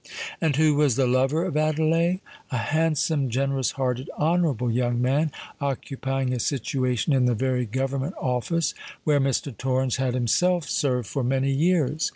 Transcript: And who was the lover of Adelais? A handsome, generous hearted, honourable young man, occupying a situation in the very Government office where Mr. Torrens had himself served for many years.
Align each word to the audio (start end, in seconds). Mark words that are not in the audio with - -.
And 0.41 0.55
who 0.55 0.73
was 0.73 0.95
the 0.95 1.05
lover 1.05 1.45
of 1.45 1.55
Adelais? 1.55 2.21
A 2.49 2.57
handsome, 2.57 3.29
generous 3.29 3.73
hearted, 3.73 4.09
honourable 4.17 4.71
young 4.71 4.99
man, 4.99 5.31
occupying 5.59 6.33
a 6.33 6.39
situation 6.39 7.13
in 7.13 7.25
the 7.25 7.35
very 7.35 7.67
Government 7.67 8.15
office 8.19 8.73
where 9.03 9.19
Mr. 9.19 9.55
Torrens 9.55 9.97
had 9.97 10.15
himself 10.15 10.67
served 10.67 11.05
for 11.07 11.23
many 11.23 11.51
years. 11.51 12.09